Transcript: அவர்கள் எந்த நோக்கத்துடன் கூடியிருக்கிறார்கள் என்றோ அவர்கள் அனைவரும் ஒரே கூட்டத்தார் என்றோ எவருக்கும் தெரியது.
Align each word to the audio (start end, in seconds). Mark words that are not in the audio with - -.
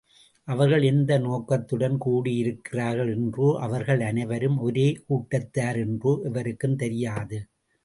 அவர்கள் 0.47 0.83
எந்த 0.83 1.17
நோக்கத்துடன் 1.17 1.97
கூடியிருக்கிறார்கள் 2.05 3.11
என்றோ 3.15 3.49
அவர்கள் 3.59 4.01
அனைவரும் 4.01 4.57
ஒரே 4.59 4.87
கூட்டத்தார் 5.05 5.79
என்றோ 5.85 6.13
எவருக்கும் 6.23 6.75
தெரியது. 6.75 7.39